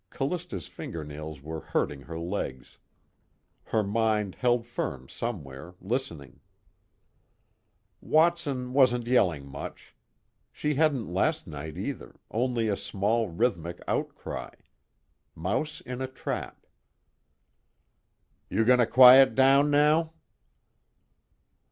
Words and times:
Callista's 0.09 0.65
fingernails 0.67 1.43
were 1.43 1.59
hurting 1.59 2.01
her 2.01 2.17
legs. 2.17 2.79
Her 3.65 3.83
mind 3.83 4.33
held 4.33 4.65
firm 4.65 5.07
somewhere, 5.07 5.75
listening. 5.79 6.39
Watson 8.01 8.73
wasn't 8.73 9.05
yelling 9.05 9.45
much. 9.47 9.93
She 10.51 10.73
hadn't 10.73 11.13
last 11.13 11.45
night 11.45 11.77
either, 11.77 12.15
only 12.31 12.67
a 12.67 12.75
small 12.75 13.29
rhythmic 13.29 13.79
outcry. 13.87 14.49
Mouse 15.35 15.81
in 15.81 16.01
a 16.01 16.07
trap. 16.07 16.65
"You 18.49 18.65
gonna 18.65 18.87
quiet 18.87 19.35
down 19.35 19.69
now?" 19.69 20.13